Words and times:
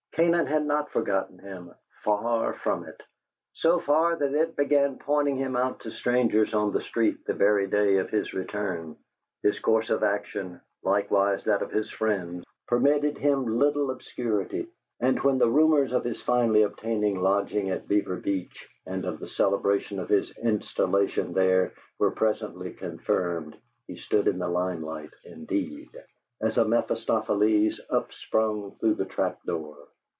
Canaan 0.13 0.45
had 0.45 0.65
not 0.65 0.89
forgotten 0.91 1.39
him 1.39 1.73
far 2.03 2.51
from 2.55 2.83
it! 2.83 3.01
so 3.53 3.79
far 3.79 4.17
that 4.17 4.33
it 4.33 4.57
began 4.57 4.97
pointing 4.99 5.37
him 5.37 5.55
out 5.55 5.79
to 5.79 5.89
strangers 5.89 6.53
on 6.53 6.73
the 6.73 6.81
street 6.81 7.23
the 7.25 7.33
very 7.33 7.65
day 7.67 7.95
of 7.95 8.09
his 8.09 8.33
return. 8.33 8.97
His 9.41 9.57
course 9.59 9.89
of 9.89 10.03
action, 10.03 10.59
likewise 10.83 11.45
that 11.45 11.61
of 11.61 11.71
his 11.71 11.89
friends, 11.89 12.43
permitted 12.67 13.17
him 13.19 13.57
little 13.57 13.89
obscurity, 13.89 14.67
and 14.99 15.17
when 15.23 15.37
the 15.37 15.49
rumors 15.49 15.93
of 15.93 16.03
his 16.03 16.21
finally 16.21 16.63
obtaining 16.63 17.21
lodging 17.21 17.69
at 17.69 17.87
Beaver 17.87 18.17
Beach, 18.17 18.67
and 18.85 19.05
of 19.05 19.17
the 19.19 19.27
celebration 19.27 19.97
of 19.97 20.09
his 20.09 20.37
installation 20.37 21.31
there, 21.31 21.71
were 21.97 22.11
presently 22.11 22.73
confirmed, 22.73 23.55
he 23.87 23.95
stood 23.95 24.27
in 24.27 24.39
the 24.39 24.49
lime 24.49 24.83
light 24.83 25.13
indeed, 25.23 25.87
as 26.41 26.57
a 26.57 26.65
Mephistopheles 26.65 27.79
upsprung 27.89 28.73
through 28.81 28.95
the 28.95 29.05
trap 29.05 29.41
door. 29.45 29.77